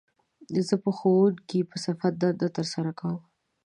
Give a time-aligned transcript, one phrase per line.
[0.67, 3.21] زه به د ښوونکي په صفت دنده تر سره کووم